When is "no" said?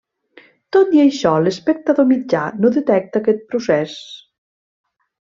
2.65-2.71